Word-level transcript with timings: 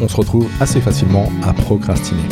on 0.00 0.08
se 0.08 0.16
retrouve 0.16 0.48
assez 0.60 0.80
facilement 0.80 1.30
à 1.42 1.52
procrastiner. 1.52 2.22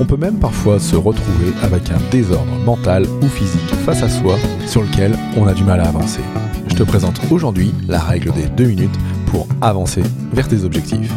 On 0.00 0.04
peut 0.04 0.16
même 0.16 0.38
parfois 0.38 0.78
se 0.78 0.96
retrouver 0.96 1.52
avec 1.62 1.90
un 1.90 1.98
désordre 2.10 2.52
mental 2.64 3.06
ou 3.22 3.28
physique 3.28 3.74
face 3.84 4.02
à 4.02 4.08
soi 4.08 4.36
sur 4.66 4.82
lequel 4.82 5.16
on 5.36 5.46
a 5.46 5.54
du 5.54 5.64
mal 5.64 5.80
à 5.80 5.88
avancer. 5.88 6.20
Je 6.68 6.74
te 6.74 6.82
présente 6.82 7.20
aujourd'hui 7.30 7.72
la 7.88 8.00
règle 8.00 8.32
des 8.32 8.46
deux 8.48 8.66
minutes 8.66 8.98
pour 9.26 9.46
avancer 9.62 10.02
vers 10.32 10.48
tes 10.48 10.64
objectifs. 10.64 11.12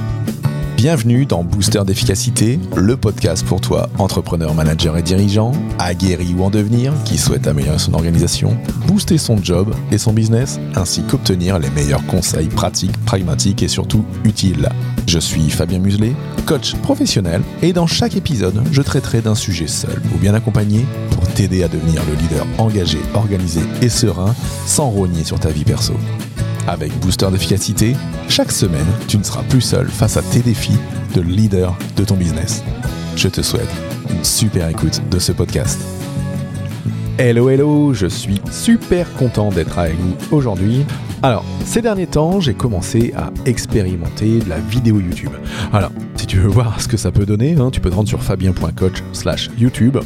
Bienvenue 0.81 1.25
dans 1.25 1.43
Booster 1.43 1.81
d'efficacité, 1.85 2.57
le 2.77 2.95
podcast 2.95 3.45
pour 3.45 3.59
toi, 3.59 3.89
entrepreneur, 3.97 4.53
manager 4.53 4.95
et 4.95 5.01
dirigeant, 5.01 5.51
aguerri 5.77 6.33
ou 6.33 6.41
en 6.41 6.49
devenir, 6.49 6.93
qui 7.03 7.17
souhaite 7.17 7.47
améliorer 7.47 7.79
son 7.79 7.95
organisation, 7.95 8.57
booster 8.87 9.17
son 9.17 9.43
job 9.43 9.75
et 9.91 9.97
son 9.97 10.13
business, 10.13 10.57
ainsi 10.75 11.03
qu'obtenir 11.03 11.59
les 11.59 11.69
meilleurs 11.71 12.05
conseils 12.05 12.47
pratiques, 12.47 12.97
pragmatiques 13.03 13.61
et 13.61 13.67
surtout 13.67 14.05
utiles. 14.23 14.69
Je 15.05 15.19
suis 15.19 15.49
Fabien 15.49 15.79
Muselet, 15.79 16.13
coach 16.45 16.75
professionnel, 16.75 17.41
et 17.61 17.73
dans 17.73 17.85
chaque 17.85 18.15
épisode, 18.15 18.63
je 18.71 18.81
traiterai 18.81 19.19
d'un 19.19 19.35
sujet 19.35 19.67
seul 19.67 20.01
ou 20.15 20.17
bien 20.17 20.33
accompagné 20.33 20.85
pour 21.11 21.27
t'aider 21.27 21.61
à 21.61 21.67
devenir 21.67 22.01
le 22.05 22.15
leader 22.15 22.47
engagé, 22.57 22.99
organisé 23.15 23.59
et 23.81 23.89
serein 23.89 24.33
sans 24.65 24.89
rogner 24.89 25.25
sur 25.25 25.41
ta 25.41 25.49
vie 25.49 25.65
perso. 25.65 25.95
Avec 26.69 26.95
Booster 26.99 27.25
d'efficacité, 27.31 27.95
chaque 28.27 28.51
semaine, 28.51 28.85
tu 29.07 29.17
ne 29.17 29.23
seras 29.23 29.41
plus 29.41 29.59
seul 29.59 29.87
face 29.87 30.17
à 30.17 30.21
tes 30.21 30.41
défis 30.41 30.77
de 31.15 31.21
leader 31.21 31.75
de 31.95 32.03
ton 32.03 32.15
business. 32.15 32.63
Je 33.15 33.27
te 33.27 33.41
souhaite 33.41 33.71
une 34.11 34.23
super 34.23 34.69
écoute 34.69 35.01
de 35.09 35.17
ce 35.17 35.31
podcast. 35.31 35.81
Hello 37.17 37.49
hello, 37.49 37.95
je 37.95 38.05
suis 38.05 38.39
super 38.51 39.11
content 39.15 39.49
d'être 39.49 39.79
avec 39.79 39.95
vous 39.95 40.15
aujourd'hui. 40.29 40.85
Alors, 41.21 41.43
ces 41.65 41.81
derniers 41.81 42.07
temps, 42.07 42.39
j'ai 42.39 42.53
commencé 42.53 43.13
à 43.15 43.29
expérimenter 43.45 44.39
de 44.39 44.49
la 44.49 44.57
vidéo 44.57 44.99
YouTube. 45.01 45.31
Alors, 45.73 45.91
si 46.15 46.25
tu 46.27 46.37
veux 46.37 46.47
voir 46.47 46.79
ce 46.79 46.87
que 46.87 46.95
ça 46.95 47.11
peut 47.11 47.25
donner, 47.25 47.55
hein, 47.59 47.69
tu 47.71 47.81
peux 47.81 47.89
te 47.89 47.95
rendre 47.95 48.07
sur 48.07 48.23
fabien.coach 48.23 49.03
slash 49.11 49.49
YouTube. 49.59 49.97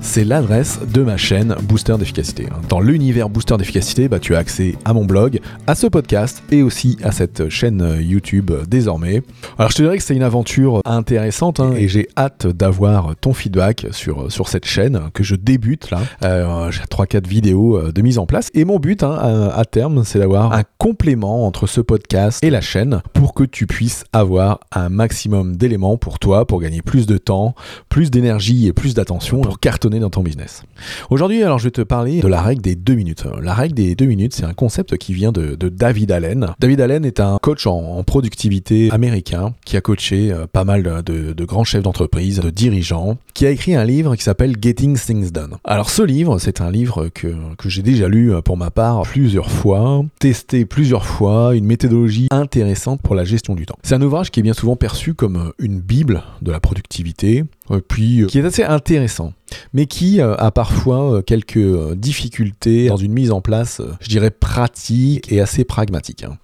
C'est 0.00 0.24
l'adresse 0.24 0.78
de 0.92 1.02
ma 1.02 1.16
chaîne 1.16 1.54
Booster 1.64 1.96
d'efficacité. 1.98 2.46
hein. 2.50 2.60
Dans 2.68 2.80
l'univers 2.80 3.28
Booster 3.28 3.56
d'efficacité, 3.56 4.08
bah, 4.08 4.18
tu 4.20 4.34
as 4.34 4.38
accès 4.38 4.76
à 4.84 4.92
mon 4.92 5.04
blog, 5.04 5.40
à 5.66 5.74
ce 5.74 5.86
podcast 5.86 6.42
et 6.50 6.62
aussi 6.62 6.96
à 7.02 7.10
cette 7.12 7.48
chaîne 7.48 7.98
YouTube 8.00 8.50
désormais. 8.68 9.22
Alors, 9.58 9.70
je 9.70 9.76
te 9.76 9.82
dirais 9.82 9.96
que 9.98 10.02
c'est 10.04 10.14
une 10.16 10.22
aventure 10.22 10.80
intéressante 10.84 11.60
hein, 11.60 11.72
et 11.76 11.86
j'ai 11.88 12.08
hâte 12.16 12.46
d'avoir 12.46 13.14
ton 13.20 13.32
feedback 13.34 13.86
sur, 13.92 14.30
sur 14.32 14.48
cette 14.48 14.66
chaîne 14.66 15.00
que 15.12 15.22
je 15.24 15.34
débute 15.36 15.90
là. 15.90 16.00
Euh, 16.24 16.70
j'ai 16.70 16.82
3-4 16.84 17.26
vidéos 17.26 17.76
euh, 17.76 17.92
de 17.92 18.02
mise 18.02 18.18
en 18.18 18.26
place 18.26 18.48
et 18.54 18.64
mon 18.64 18.78
but 18.78 19.02
à, 19.02 19.52
à 19.54 19.64
terme, 19.64 20.02
c'est 20.04 20.18
d'avoir 20.18 20.52
un 20.56 20.64
complément 20.78 21.46
entre 21.46 21.66
ce 21.66 21.82
podcast 21.82 22.42
et 22.42 22.48
la 22.48 22.62
chaîne 22.62 23.02
pour 23.12 23.34
que 23.34 23.44
tu 23.44 23.66
puisses 23.66 24.04
avoir 24.14 24.60
un 24.72 24.88
maximum 24.88 25.54
d'éléments 25.54 25.98
pour 25.98 26.18
toi, 26.18 26.46
pour 26.46 26.62
gagner 26.62 26.80
plus 26.80 27.04
de 27.04 27.18
temps, 27.18 27.54
plus 27.90 28.10
d'énergie 28.10 28.66
et 28.66 28.72
plus 28.72 28.94
d'attention 28.94 29.42
pour 29.42 29.60
cartonner 29.60 29.98
dans 29.98 30.08
ton 30.08 30.22
business. 30.22 30.62
Aujourd'hui, 31.10 31.42
alors 31.42 31.58
je 31.58 31.64
vais 31.64 31.72
te 31.72 31.82
parler 31.82 32.20
de 32.20 32.28
la 32.28 32.40
règle 32.40 32.62
des 32.62 32.74
deux 32.74 32.94
minutes. 32.94 33.24
La 33.42 33.52
règle 33.52 33.74
des 33.74 33.94
deux 33.94 34.06
minutes, 34.06 34.32
c'est 34.32 34.46
un 34.46 34.54
concept 34.54 34.96
qui 34.96 35.12
vient 35.12 35.30
de, 35.30 35.56
David 35.68 36.10
Allen. 36.10 36.54
David 36.58 36.80
Allen 36.80 37.04
est 37.04 37.20
un 37.20 37.36
coach 37.42 37.66
en, 37.66 38.02
productivité 38.04 38.88
américain 38.92 39.52
qui 39.66 39.76
a 39.76 39.82
coaché 39.82 40.32
euh, 40.32 40.46
pas 40.46 40.64
mal 40.64 41.02
de 41.04 41.44
grands 41.44 41.64
chefs 41.64 41.82
d'entreprise, 41.82 42.40
de 42.40 42.48
dirigeants, 42.48 43.18
qui 43.34 43.44
a 43.44 43.50
écrit 43.50 43.74
un 43.74 43.84
livre 43.84 44.16
qui 44.16 44.22
s'appelle 44.22 44.56
Getting 44.58 44.96
Things 44.96 45.32
Done. 45.32 45.56
Alors 45.64 45.90
ce 45.90 46.02
livre, 46.02 46.38
c'est 46.38 46.62
un 46.62 46.70
livre 46.70 47.08
que, 47.08 47.34
que 47.58 47.68
j'ai 47.68 47.82
déjà 47.82 48.08
lu 48.08 48.32
euh, 48.32 48.40
pour 48.40 48.56
ma 48.56 48.70
part 48.70 49.02
plusieurs 49.02 49.50
fois, 49.50 50.02
testé 50.18 50.45
plusieurs 50.68 51.06
fois, 51.06 51.54
une 51.54 51.66
méthodologie 51.66 52.28
intéressante 52.30 53.00
pour 53.02 53.14
la 53.14 53.24
gestion 53.24 53.54
du 53.54 53.66
temps. 53.66 53.76
C'est 53.82 53.94
un 53.94 54.02
ouvrage 54.02 54.30
qui 54.30 54.40
est 54.40 54.42
bien 54.42 54.52
souvent 54.52 54.76
perçu 54.76 55.14
comme 55.14 55.36
euh, 55.36 55.52
une 55.58 55.80
bible 55.80 56.22
de 56.42 56.52
la 56.52 56.60
productivité, 56.60 57.44
euh, 57.70 57.80
puis 57.86 58.22
euh, 58.22 58.26
qui 58.26 58.38
est 58.38 58.44
assez 58.44 58.64
intéressant 58.64 59.32
mais 59.72 59.86
qui 59.86 60.20
euh, 60.20 60.34
a 60.36 60.50
parfois 60.50 61.14
euh, 61.16 61.22
quelques 61.22 61.56
euh, 61.56 61.94
difficultés 61.94 62.88
dans 62.88 62.96
une 62.96 63.12
mise 63.12 63.30
en 63.30 63.40
place, 63.40 63.80
je 64.00 64.08
dirais, 64.08 64.30
pratique 64.30 65.30
et 65.30 65.40
assez 65.40 65.64
pragmatique. 65.64 66.24
hein. 66.24 66.38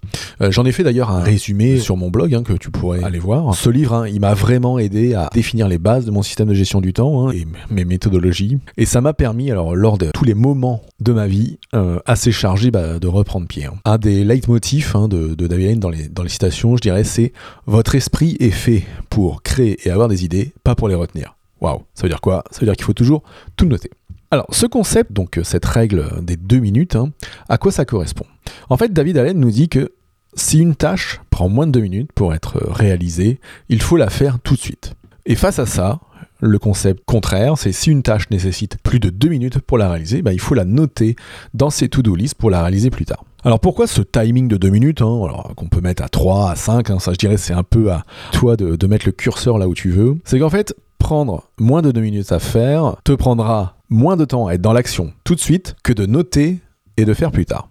J'en 0.51 0.65
ai 0.65 0.71
fait 0.71 0.83
d'ailleurs 0.83 1.09
un 1.11 1.21
résumé 1.21 1.79
sur 1.79 1.97
mon 1.97 2.09
blog 2.09 2.35
hein, 2.35 2.43
que 2.43 2.53
tu 2.53 2.69
pourrais 2.69 3.03
aller 3.03 3.19
voir. 3.19 3.55
Ce 3.55 3.69
livre, 3.69 3.93
hein, 3.93 4.07
il 4.07 4.19
m'a 4.19 4.33
vraiment 4.33 4.77
aidé 4.79 5.13
à 5.13 5.29
définir 5.33 5.67
les 5.67 5.77
bases 5.77 6.05
de 6.05 6.11
mon 6.11 6.21
système 6.21 6.49
de 6.49 6.53
gestion 6.53 6.81
du 6.81 6.93
temps 6.93 7.31
et 7.31 7.47
mes 7.69 7.85
méthodologies. 7.85 8.59
Et 8.77 8.85
ça 8.85 9.01
m'a 9.01 9.13
permis, 9.13 9.51
alors 9.51 9.75
lors 9.75 9.97
de 9.97 10.11
tous 10.13 10.25
les 10.25 10.33
moments 10.33 10.81
de 10.99 11.13
ma 11.13 11.27
vie 11.27 11.57
assez 12.05 12.31
chargés, 12.31 12.71
bah, 12.71 12.99
de 12.99 13.07
reprendre 13.07 13.47
pied. 13.47 13.67
Un 13.85 13.97
des 13.97 14.23
leitmotifs 14.23 14.95
de, 14.95 15.35
de 15.35 15.47
David 15.47 15.83
les, 15.89 16.09
dans 16.09 16.23
les 16.23 16.29
citations, 16.29 16.75
je 16.75 16.81
dirais, 16.81 17.03
c'est 17.03 17.33
votre 17.65 17.95
esprit 17.95 18.35
est 18.39 18.51
fait 18.51 18.83
pour 19.09 19.43
créer 19.43 19.77
et 19.85 19.91
avoir 19.91 20.07
des 20.07 20.25
idées, 20.25 20.53
pas 20.63 20.75
pour 20.75 20.87
les 20.87 20.95
retenir. 20.95 21.35
Waouh, 21.63 21.81
ça 21.93 22.03
veut 22.03 22.09
dire 22.09 22.21
quoi? 22.21 22.43
Ça 22.51 22.59
veut 22.59 22.67
dire 22.67 22.75
qu'il 22.75 22.83
faut 22.83 22.93
toujours 22.93 23.23
tout 23.55 23.65
noter. 23.65 23.89
Alors, 24.31 24.47
ce 24.51 24.65
concept, 24.65 25.13
donc 25.13 25.37
euh, 25.37 25.43
cette 25.43 25.65
règle 25.65 26.09
des 26.21 26.35
deux 26.35 26.59
minutes, 26.59 26.95
hein, 26.97 27.11
à 27.47 27.57
quoi 27.57 27.71
ça 27.71 27.85
correspond? 27.85 28.25
En 28.69 28.75
fait, 28.77 28.91
David 28.91 29.17
Allen 29.17 29.39
nous 29.39 29.51
dit 29.51 29.69
que 29.69 29.93
si 30.35 30.59
une 30.59 30.75
tâche 30.75 31.21
prend 31.29 31.47
moins 31.47 31.65
de 31.65 31.71
deux 31.71 31.81
minutes 31.81 32.11
pour 32.13 32.33
être 32.33 32.57
euh, 32.57 32.71
réalisée, 32.71 33.39
il 33.69 33.81
faut 33.81 33.95
la 33.95 34.09
faire 34.09 34.39
tout 34.39 34.55
de 34.55 34.59
suite. 34.59 34.95
Et 35.25 35.35
face 35.35 35.59
à 35.59 35.65
ça, 35.65 36.01
le 36.41 36.59
concept 36.59 37.03
contraire, 37.05 37.57
c'est 37.57 37.71
si 37.71 37.91
une 37.91 38.03
tâche 38.03 38.29
nécessite 38.29 38.77
plus 38.83 38.99
de 38.99 39.09
deux 39.09 39.29
minutes 39.29 39.59
pour 39.59 39.77
la 39.77 39.89
réaliser, 39.89 40.21
bah, 40.21 40.33
il 40.33 40.41
faut 40.41 40.55
la 40.55 40.65
noter 40.65 41.15
dans 41.53 41.69
ses 41.69 41.87
to-do 41.87 42.15
list 42.15 42.35
pour 42.35 42.49
la 42.49 42.61
réaliser 42.61 42.89
plus 42.89 43.05
tard. 43.05 43.23
Alors 43.45 43.61
pourquoi 43.61 43.87
ce 43.87 44.01
timing 44.01 44.49
de 44.49 44.57
deux 44.57 44.69
minutes, 44.69 45.01
hein, 45.01 45.21
alors, 45.23 45.53
qu'on 45.55 45.67
peut 45.67 45.81
mettre 45.81 46.03
à 46.03 46.09
3, 46.09 46.51
à 46.51 46.55
5, 46.55 46.89
hein, 46.89 46.99
ça 46.99 47.13
je 47.13 47.17
dirais 47.17 47.37
c'est 47.37 47.53
un 47.53 47.63
peu 47.63 47.91
à 47.91 48.03
toi 48.31 48.57
de 48.57 48.87
mettre 48.87 49.05
le 49.05 49.11
curseur 49.11 49.57
là 49.57 49.67
où 49.67 49.73
tu 49.73 49.91
veux, 49.91 50.17
c'est 50.25 50.39
qu'en 50.39 50.49
fait, 50.49 50.73
prendre 51.03 51.43
moins 51.59 51.81
de 51.81 51.91
deux 51.91 51.99
minutes 51.99 52.31
à 52.31 52.39
faire 52.39 52.95
te 53.03 53.11
prendra 53.11 53.75
moins 53.89 54.15
de 54.15 54.23
temps 54.23 54.47
à 54.47 54.53
être 54.53 54.61
dans 54.61 54.71
l'action 54.71 55.11
tout 55.25 55.35
de 55.35 55.39
suite 55.41 55.75
que 55.83 55.91
de 55.91 56.05
noter 56.05 56.61
et 56.95 57.03
de 57.03 57.13
faire 57.13 57.31
plus 57.31 57.45
tard. 57.45 57.67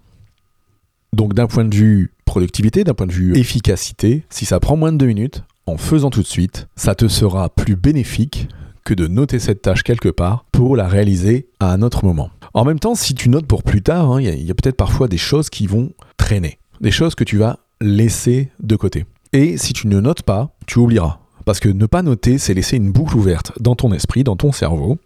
Donc 1.15 1.33
d'un 1.33 1.47
point 1.47 1.65
de 1.65 1.75
vue 1.75 2.13
productivité, 2.27 2.85
d'un 2.85 2.93
point 2.93 3.07
de 3.07 3.13
vue 3.13 3.35
efficacité, 3.37 4.25
si 4.29 4.45
ça 4.45 4.61
prend 4.61 4.77
moins 4.77 4.93
de 4.93 4.99
deux 4.99 5.07
minutes, 5.07 5.45
en 5.67 5.79
faisant 5.79 6.11
tout 6.11 6.21
de 6.21 6.27
suite, 6.27 6.69
ça 6.77 6.95
te 6.95 7.09
sera 7.09 7.49
plus 7.49 7.75
bénéfique 7.75 8.49
que 8.85 8.93
de 8.93 9.07
noter 9.07 9.39
cette 9.39 9.63
tâche 9.63 9.83
quelque 9.83 10.11
part 10.11 10.45
pour 10.53 10.77
la 10.77 10.87
réaliser 10.87 11.49
à 11.59 11.73
un 11.73 11.81
autre 11.81 12.05
moment. 12.05 12.31
En 12.53 12.67
même 12.67 12.81
temps, 12.81 12.95
si 12.95 13.15
tu 13.15 13.31
notes 13.31 13.47
pour 13.47 13.63
plus 13.63 13.81
tard, 13.81 14.13
hein, 14.13 14.21
il 14.21 14.27
y 14.27 14.29
a, 14.29 14.35
il 14.35 14.45
y 14.45 14.51
a 14.51 14.55
peut-être 14.55 14.77
parfois 14.77 15.09
des 15.09 15.19
choses 15.19 15.49
qui 15.49 15.67
vont 15.67 15.91
traîner, 16.19 16.59
des 16.83 16.91
choses 16.91 17.15
que 17.15 17.25
tu 17.25 17.39
vas 17.39 17.61
laisser 17.81 18.51
de 18.63 18.77
côté. 18.77 19.07
Et 19.33 19.57
si 19.57 19.73
tu 19.73 19.87
ne 19.87 20.01
notes 20.01 20.23
pas, 20.23 20.55
tu 20.67 20.79
oublieras. 20.79 21.22
Parce 21.45 21.61
que 21.61 21.69
ne 21.69 21.87
pas 21.87 22.03
noter, 22.03 22.39
c'est 22.39 22.55
laisser 22.55 22.77
une 22.77 22.93
boucle 22.93 23.17
ouverte 23.17 23.53
dans 23.61 23.75
ton 23.75 23.93
esprit, 23.93 24.25
dans 24.25 24.37
ton 24.37 24.53
cerveau. 24.53 24.99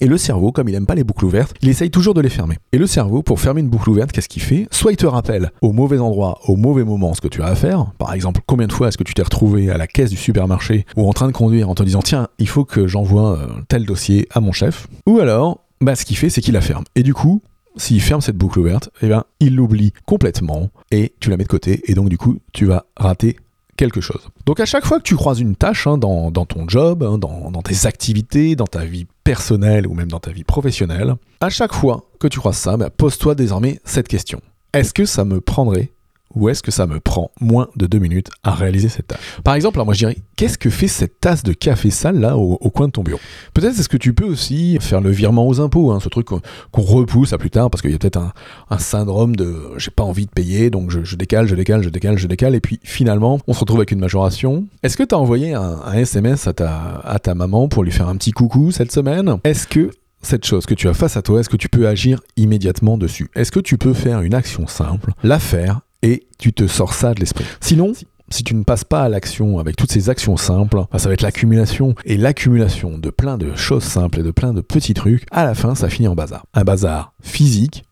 Et 0.00 0.06
le 0.06 0.18
cerveau, 0.18 0.50
comme 0.50 0.68
il 0.68 0.72
n'aime 0.72 0.86
pas 0.86 0.96
les 0.96 1.04
boucles 1.04 1.24
ouvertes, 1.24 1.54
il 1.62 1.68
essaye 1.68 1.90
toujours 1.90 2.14
de 2.14 2.20
les 2.20 2.28
fermer. 2.28 2.58
Et 2.72 2.78
le 2.78 2.86
cerveau, 2.86 3.22
pour 3.22 3.40
fermer 3.40 3.60
une 3.60 3.68
boucle 3.68 3.90
ouverte, 3.90 4.10
qu'est-ce 4.10 4.28
qu'il 4.28 4.42
fait? 4.42 4.66
Soit 4.72 4.90
il 4.90 4.96
te 4.96 5.06
rappelle 5.06 5.52
au 5.60 5.70
mauvais 5.70 5.98
endroit, 5.98 6.40
au 6.48 6.56
mauvais 6.56 6.82
moment 6.82 7.14
ce 7.14 7.20
que 7.20 7.28
tu 7.28 7.42
as 7.42 7.46
à 7.46 7.54
faire. 7.54 7.92
Par 7.98 8.12
exemple, 8.12 8.40
combien 8.44 8.66
de 8.66 8.72
fois 8.72 8.88
est-ce 8.88 8.98
que 8.98 9.04
tu 9.04 9.14
t'es 9.14 9.22
retrouvé 9.22 9.70
à 9.70 9.78
la 9.78 9.86
caisse 9.86 10.10
du 10.10 10.16
supermarché 10.16 10.84
ou 10.96 11.08
en 11.08 11.12
train 11.12 11.28
de 11.28 11.32
conduire 11.32 11.70
en 11.70 11.76
te 11.76 11.84
disant 11.84 12.02
tiens, 12.02 12.26
il 12.40 12.48
faut 12.48 12.64
que 12.64 12.88
j'envoie 12.88 13.38
euh, 13.38 13.46
tel 13.68 13.86
dossier 13.86 14.26
à 14.32 14.40
mon 14.40 14.50
chef? 14.50 14.88
Ou 15.06 15.20
alors, 15.20 15.60
bah, 15.80 15.94
ce 15.94 16.04
qu'il 16.04 16.16
fait, 16.16 16.28
c'est 16.28 16.40
qu'il 16.40 16.54
la 16.54 16.60
ferme. 16.60 16.84
Et 16.96 17.04
du 17.04 17.14
coup, 17.14 17.40
s'il 17.76 18.00
ferme 18.00 18.20
cette 18.20 18.36
boucle 18.36 18.58
ouverte, 18.58 18.90
eh 19.00 19.06
bien, 19.06 19.24
il 19.38 19.54
l'oublie 19.54 19.92
complètement 20.06 20.70
et 20.90 21.12
tu 21.20 21.30
la 21.30 21.36
mets 21.36 21.44
de 21.44 21.48
côté. 21.48 21.82
Et 21.86 21.94
donc, 21.94 22.08
du 22.08 22.18
coup, 22.18 22.38
tu 22.52 22.66
vas 22.66 22.86
rater 22.96 23.36
quelque 23.76 24.00
chose. 24.00 24.28
Donc 24.46 24.60
à 24.60 24.66
chaque 24.66 24.84
fois 24.84 24.98
que 24.98 25.04
tu 25.04 25.16
croises 25.16 25.40
une 25.40 25.56
tâche 25.56 25.86
hein, 25.86 25.98
dans, 25.98 26.30
ton 26.30 26.68
job, 26.68 27.02
hein, 27.02 27.18
dans, 27.18 27.50
dans 27.50 27.62
tes 27.62 27.86
activités, 27.86 28.56
dans 28.56 28.66
ta 28.66 28.84
vie 28.84 29.06
personnelle 29.24 29.86
ou 29.86 29.94
même 29.94 30.08
dans 30.08 30.20
ta 30.20 30.30
vie 30.30 30.44
professionnelle, 30.44 31.14
à 31.40 31.48
chaque 31.48 31.72
fois 31.72 32.04
que 32.20 32.28
tu 32.28 32.38
croises 32.38 32.56
ça, 32.56 32.76
bah, 32.76 32.90
pose-toi 32.90 33.34
désormais 33.34 33.80
cette 33.84 34.08
question. 34.08 34.40
Est-ce 34.72 34.92
que 34.92 35.04
ça 35.04 35.24
me 35.24 35.40
prendrait 35.40 35.92
ou 36.34 36.48
est-ce 36.48 36.62
que 36.62 36.70
ça 36.70 36.86
me 36.86 37.00
prend 37.00 37.30
moins 37.40 37.68
de 37.76 37.86
deux 37.86 37.98
minutes 37.98 38.28
à 38.42 38.52
réaliser 38.52 38.88
cette 38.88 39.08
tâche? 39.08 39.38
Par 39.42 39.54
exemple, 39.54 39.78
alors 39.78 39.86
moi 39.86 39.94
je 39.94 40.00
dirais, 40.00 40.16
qu'est-ce 40.36 40.58
que 40.58 40.70
fait 40.70 40.88
cette 40.88 41.20
tasse 41.20 41.42
de 41.42 41.52
café 41.52 41.90
sale 41.90 42.18
là 42.18 42.36
au, 42.36 42.70
coin 42.70 42.86
de 42.86 42.92
ton 42.92 43.02
bureau? 43.02 43.20
Peut-être 43.52 43.78
est-ce 43.78 43.88
que 43.88 43.96
tu 43.96 44.14
peux 44.14 44.24
aussi 44.24 44.78
faire 44.80 45.00
le 45.00 45.10
virement 45.10 45.46
aux 45.46 45.60
impôts, 45.60 45.92
hein, 45.92 46.00
ce 46.00 46.08
truc 46.08 46.26
qu'on 46.26 46.82
repousse 46.82 47.32
à 47.32 47.38
plus 47.38 47.50
tard 47.50 47.70
parce 47.70 47.82
qu'il 47.82 47.90
y 47.90 47.94
a 47.94 47.98
peut-être 47.98 48.18
un, 48.18 48.78
syndrome 48.78 49.36
de 49.36 49.54
j'ai 49.76 49.90
pas 49.90 50.02
envie 50.02 50.26
de 50.26 50.30
payer 50.30 50.68
donc 50.68 50.90
je, 50.90 51.16
décale, 51.16 51.46
je 51.46 51.54
décale, 51.54 51.82
je 51.82 51.88
décale, 51.88 52.18
je 52.18 52.26
décale. 52.26 52.54
Et 52.54 52.60
puis 52.60 52.80
finalement 52.82 53.38
on 53.46 53.52
se 53.52 53.60
retrouve 53.60 53.78
avec 53.78 53.92
une 53.92 54.00
majoration. 54.00 54.66
Est-ce 54.82 54.96
que 54.96 55.02
tu 55.02 55.14
as 55.14 55.18
envoyé 55.18 55.54
un, 55.54 55.92
SMS 55.92 56.46
à 56.46 56.52
ta, 56.52 57.00
à 57.04 57.18
ta 57.18 57.34
maman 57.34 57.68
pour 57.68 57.84
lui 57.84 57.92
faire 57.92 58.08
un 58.08 58.16
petit 58.16 58.32
coucou 58.32 58.72
cette 58.72 58.92
semaine? 58.92 59.38
Est-ce 59.44 59.66
que 59.66 59.90
cette 60.24 60.44
chose 60.44 60.66
que 60.66 60.74
tu 60.74 60.88
as 60.88 60.94
face 60.94 61.16
à 61.16 61.22
toi, 61.22 61.40
est-ce 61.40 61.48
que 61.48 61.56
tu 61.56 61.68
peux 61.68 61.86
agir 61.86 62.20
immédiatement 62.36 62.98
dessus? 62.98 63.30
Est-ce 63.34 63.52
que 63.52 63.60
tu 63.60 63.78
peux 63.78 63.92
faire 63.92 64.22
une 64.22 64.34
action 64.34 64.66
simple, 64.66 65.12
la 65.22 65.38
faire 65.38 65.80
et 66.04 66.26
tu 66.38 66.52
te 66.52 66.66
sors 66.66 66.92
ça 66.92 67.14
de 67.14 67.20
l'esprit 67.20 67.46
Sinon, 67.60 67.94
si 68.28 68.44
tu 68.44 68.54
ne 68.54 68.62
passes 68.62 68.84
pas 68.84 69.02
à 69.02 69.08
l'action 69.08 69.58
avec 69.58 69.74
toutes 69.74 69.90
ces 69.90 70.10
actions 70.10 70.36
simples, 70.36 70.84
ça 70.96 71.08
va 71.08 71.14
être 71.14 71.22
l'accumulation. 71.22 71.94
Et 72.04 72.16
l'accumulation 72.16 72.98
de 72.98 73.10
plein 73.10 73.38
de 73.38 73.56
choses 73.56 73.84
simples 73.84 74.20
et 74.20 74.22
de 74.22 74.30
plein 74.30 74.52
de 74.52 74.60
petits 74.60 74.94
trucs, 74.94 75.24
à 75.30 75.44
la 75.44 75.54
fin, 75.54 75.74
ça 75.74 75.88
finit 75.88 76.08
en 76.08 76.14
bazar. 76.14 76.44
Un 76.52 76.62
bazar 76.62 77.14
physique, 77.22 77.84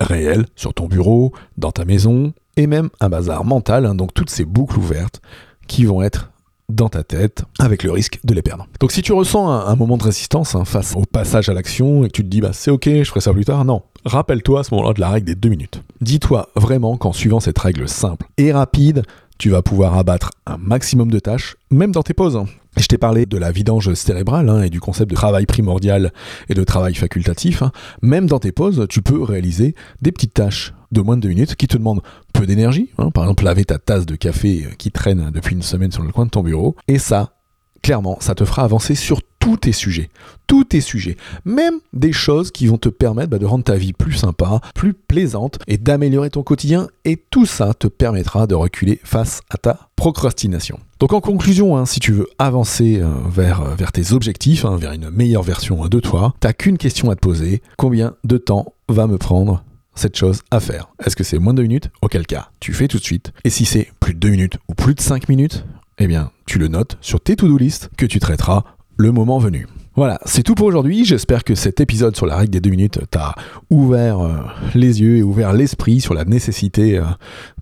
réel, 0.00 0.46
sur 0.56 0.72
ton 0.72 0.86
bureau, 0.86 1.32
dans 1.58 1.70
ta 1.70 1.84
maison, 1.84 2.32
et 2.56 2.66
même 2.66 2.88
un 2.98 3.10
bazar 3.10 3.44
mental, 3.44 3.84
hein, 3.84 3.94
donc 3.94 4.14
toutes 4.14 4.30
ces 4.30 4.46
boucles 4.46 4.78
ouvertes 4.78 5.20
qui 5.66 5.84
vont 5.84 6.02
être 6.02 6.30
dans 6.70 6.88
ta 6.88 7.02
tête 7.02 7.44
avec 7.58 7.82
le 7.82 7.90
risque 7.90 8.20
de 8.24 8.32
les 8.32 8.42
perdre. 8.42 8.66
Donc 8.80 8.92
si 8.92 9.02
tu 9.02 9.12
ressens 9.12 9.50
un, 9.50 9.74
moment 9.76 9.98
de 9.98 10.04
résistance 10.04 10.54
hein, 10.54 10.64
face 10.64 10.94
au 10.96 11.02
passage 11.02 11.48
à 11.48 11.52
l'action 11.52 12.04
et 12.04 12.08
que 12.08 12.12
tu 12.12 12.22
te 12.22 12.28
dis 12.28 12.40
bah 12.40 12.52
c'est 12.52 12.70
ok, 12.70 12.88
je 12.88 13.04
ferai 13.04 13.20
ça 13.20 13.32
plus 13.32 13.44
tard, 13.44 13.64
non. 13.64 13.82
Rappelle-toi 14.04 14.60
à 14.60 14.62
ce 14.64 14.74
moment-là 14.74 14.94
de 14.94 15.00
la 15.00 15.10
règle 15.10 15.26
des 15.26 15.34
deux 15.34 15.48
minutes. 15.48 15.82
Dis-toi 16.00 16.48
vraiment 16.56 16.96
qu'en 16.96 17.12
suivant 17.12 17.40
cette 17.40 17.58
règle 17.58 17.88
simple 17.88 18.26
et 18.38 18.52
rapide, 18.52 19.02
tu 19.38 19.50
vas 19.50 19.62
pouvoir 19.62 19.96
abattre 19.96 20.30
un 20.46 20.58
maximum 20.58 21.10
de 21.10 21.18
tâches, 21.18 21.56
même 21.70 21.92
dans 21.92 22.02
tes 22.02 22.14
pauses. 22.14 22.36
Hein. 22.36 22.46
Je 22.76 22.86
t'ai 22.86 22.98
parlé 22.98 23.26
de 23.26 23.36
la 23.36 23.50
vidange 23.52 23.92
cérébrale 23.94 24.48
hein, 24.48 24.62
et 24.62 24.70
du 24.70 24.80
concept 24.80 25.10
de 25.10 25.16
travail 25.16 25.46
primordial 25.46 26.12
et 26.48 26.54
de 26.54 26.62
travail 26.62 26.94
facultatif. 26.94 27.62
Même 28.02 28.26
dans 28.26 28.38
tes 28.38 28.52
pauses, 28.52 28.86
tu 28.88 29.02
peux 29.02 29.22
réaliser 29.22 29.74
des 30.02 30.12
petites 30.12 30.34
tâches 30.34 30.72
de 30.92 31.00
moins 31.00 31.16
de 31.16 31.22
deux 31.22 31.28
minutes 31.28 31.56
qui 31.56 31.68
te 31.68 31.76
demandent 31.76 32.02
peu 32.32 32.46
d'énergie. 32.46 32.90
Hein. 32.98 33.10
par 33.10 33.24
exemple, 33.24 33.44
laver 33.44 33.64
ta 33.64 33.78
tasse 33.78 34.06
de 34.06 34.16
café 34.16 34.68
qui 34.78 34.90
traîne 34.90 35.30
depuis 35.30 35.54
une 35.54 35.62
semaine 35.62 35.92
sur 35.92 36.02
le 36.02 36.12
coin 36.12 36.26
de 36.26 36.30
ton 36.30 36.42
bureau. 36.42 36.76
Et 36.88 36.98
ça, 36.98 37.34
clairement, 37.82 38.18
ça 38.20 38.34
te 38.34 38.44
fera 38.44 38.62
avancer 38.62 38.94
sur 38.94 39.20
tous 39.40 39.56
tes 39.56 39.72
sujets. 39.72 40.10
Tous 40.46 40.64
tes 40.64 40.80
sujets. 40.80 41.16
Même 41.44 41.80
des 41.92 42.12
choses 42.12 42.52
qui 42.52 42.66
vont 42.66 42.78
te 42.78 42.88
permettre 42.88 43.30
bah, 43.30 43.38
de 43.38 43.46
rendre 43.46 43.64
ta 43.64 43.76
vie 43.76 43.92
plus 43.92 44.12
sympa, 44.12 44.60
plus 44.74 44.94
plaisante 44.94 45.58
et 45.66 45.78
d'améliorer 45.78 46.30
ton 46.30 46.44
quotidien. 46.44 46.86
Et 47.04 47.16
tout 47.30 47.46
ça 47.46 47.74
te 47.74 47.88
permettra 47.88 48.46
de 48.46 48.54
reculer 48.54 49.00
face 49.02 49.40
à 49.50 49.56
ta 49.56 49.88
procrastination. 49.96 50.78
Donc 51.00 51.12
en 51.12 51.20
conclusion, 51.20 51.76
hein, 51.76 51.86
si 51.86 51.98
tu 51.98 52.12
veux 52.12 52.28
avancer 52.38 53.00
euh, 53.00 53.08
vers, 53.28 53.62
euh, 53.62 53.74
vers 53.74 53.90
tes 53.90 54.12
objectifs, 54.12 54.64
hein, 54.64 54.76
vers 54.76 54.92
une 54.92 55.10
meilleure 55.10 55.42
version 55.42 55.86
de 55.86 56.00
toi, 56.00 56.34
t'as 56.40 56.52
qu'une 56.52 56.78
question 56.78 57.10
à 57.10 57.16
te 57.16 57.20
poser. 57.20 57.62
Combien 57.78 58.14
de 58.24 58.36
temps 58.36 58.74
va 58.88 59.06
me 59.06 59.16
prendre 59.16 59.64
cette 59.94 60.16
chose 60.16 60.42
à 60.50 60.60
faire? 60.60 60.90
Est-ce 61.04 61.16
que 61.16 61.24
c'est 61.24 61.38
moins 61.38 61.54
de 61.54 61.62
2 61.62 61.62
minutes? 61.62 61.90
Auquel 62.02 62.26
cas, 62.26 62.50
tu 62.60 62.74
fais 62.74 62.86
tout 62.86 62.98
de 62.98 63.04
suite. 63.04 63.32
Et 63.44 63.50
si 63.50 63.64
c'est 63.64 63.88
plus 63.98 64.12
de 64.12 64.18
2 64.18 64.28
minutes 64.28 64.58
ou 64.68 64.74
plus 64.74 64.94
de 64.94 65.00
5 65.00 65.28
minutes, 65.30 65.64
eh 65.98 66.06
bien, 66.06 66.30
tu 66.46 66.58
le 66.58 66.68
notes 66.68 66.98
sur 67.00 67.20
tes 67.20 67.36
to-do 67.36 67.56
list 67.56 67.90
que 67.96 68.06
tu 68.06 68.20
traiteras 68.20 68.64
le 69.00 69.12
moment 69.12 69.38
venu. 69.38 69.66
Voilà, 69.96 70.20
c'est 70.24 70.42
tout 70.42 70.54
pour 70.54 70.66
aujourd'hui. 70.66 71.04
J'espère 71.04 71.42
que 71.42 71.54
cet 71.54 71.80
épisode 71.80 72.16
sur 72.16 72.26
la 72.26 72.36
règle 72.36 72.50
des 72.50 72.60
2 72.60 72.70
minutes 72.70 73.00
t'a 73.10 73.34
ouvert 73.70 74.20
euh, 74.20 74.36
les 74.74 75.00
yeux 75.00 75.16
et 75.16 75.22
ouvert 75.22 75.52
l'esprit 75.52 76.00
sur 76.00 76.14
la 76.14 76.24
nécessité 76.24 76.98
euh, 76.98 77.04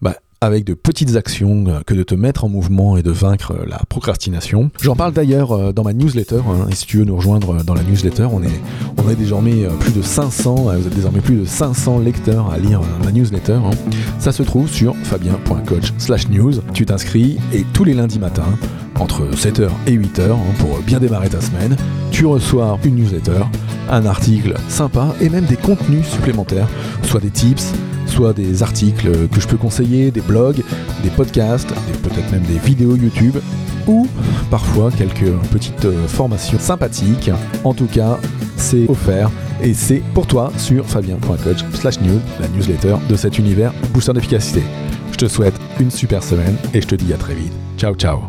bah, 0.03 0.17
avec 0.41 0.65
de 0.65 0.75
petites 0.75 1.17
actions 1.17 1.65
euh, 1.67 1.81
que 1.85 1.95
de 1.95 2.03
te 2.03 2.15
mettre 2.15 2.45
en 2.45 2.49
mouvement 2.49 2.97
et 2.97 3.03
de 3.03 3.11
vaincre 3.11 3.53
euh, 3.53 3.67
la 3.67 3.81
procrastination. 3.89 4.71
J'en 4.81 4.95
parle 4.95 5.13
d'ailleurs 5.13 5.53
euh, 5.53 5.73
dans 5.73 5.83
ma 5.83 5.93
newsletter, 5.93 6.41
hein, 6.49 6.67
et 6.71 6.75
si 6.75 6.87
tu 6.87 6.99
veux 6.99 7.05
nous 7.05 7.17
rejoindre 7.17 7.65
dans 7.65 7.75
la 7.75 7.83
newsletter, 7.83 8.29
on 8.31 8.43
est, 8.43 8.61
on 8.97 9.11
est 9.11 9.17
désormais 9.17 9.67
plus 9.81 9.93
de 9.93 10.03
500, 10.03 10.55
vous 10.79 10.91
désormais 10.91 11.21
plus 11.21 11.37
de 11.37 11.45
500 11.45 11.99
lecteurs 11.99 12.51
à 12.51 12.59
lire 12.59 12.81
ma 13.05 13.11
newsletter. 13.11 13.55
Hein. 13.55 13.71
Ça 14.19 14.33
se 14.33 14.43
trouve 14.43 14.69
sur 14.69 14.95
fabien.coach 15.05 15.93
slash 15.99 16.29
news. 16.29 16.53
Tu 16.73 16.87
t'inscris 16.87 17.39
et 17.53 17.65
tous 17.73 17.85
les 17.85 17.95
lundis 17.95 18.19
matins, 18.19 18.59
entre 18.99 19.29
7h 19.35 19.69
et 19.87 19.97
8h, 19.97 20.31
hein, 20.31 20.37
pour 20.59 20.79
bien 20.81 20.99
démarrer 21.01 21.29
ta 21.29 21.41
semaine, 21.41 21.77
tu 22.11 22.27
reçois 22.27 22.79
une 22.85 22.97
newsletter, 22.97 23.43
un 23.91 24.07
article 24.07 24.55
sympa 24.69 25.15
et 25.21 25.29
même 25.29 25.45
des 25.45 25.57
contenus 25.57 26.07
supplémentaires, 26.07 26.69
soit 27.03 27.21
des 27.21 27.31
tips, 27.31 27.73
soit 28.09 28.33
des 28.33 28.63
articles 28.63 29.29
que 29.29 29.41
je 29.41 29.47
peux 29.47 29.57
conseiller, 29.57 30.11
des 30.11 30.21
blogs, 30.21 30.63
des 31.03 31.11
podcasts, 31.11 31.69
peut-être 32.03 32.31
même 32.33 32.43
des 32.43 32.59
vidéos 32.59 32.97
YouTube, 32.97 33.37
ou 33.87 34.07
parfois 34.51 34.91
quelques 34.91 35.33
petites 35.51 35.85
euh, 35.87 36.07
formations 36.07 36.59
sympathiques. 36.59 37.31
En 37.65 37.75
tout 37.75 37.87
cas, 37.87 38.19
c'est 38.57 38.89
offert 38.89 39.31
et 39.63 39.75
c'est 39.75 40.03
pour 40.15 40.27
toi 40.27 40.53
sur 40.59 40.87
fabien.coach 40.87 41.65
slash 41.75 42.01
news, 42.01 42.21
la 42.41 42.49
newsletter 42.49 42.97
de 43.09 43.17
cet 43.17 43.39
univers 43.39 43.73
booster 43.93 44.13
d'efficacité. 44.13 44.63
Je 45.13 45.17
te 45.17 45.27
souhaite 45.27 45.55
une 45.81 45.91
super 45.91 46.23
semaine 46.23 46.57
et 46.75 46.81
je 46.81 46.87
te 46.87 46.95
dis 46.95 47.13
à 47.13 47.17
très 47.17 47.35
vite. 47.35 47.53
Ciao 47.77 47.95
ciao 47.95 48.21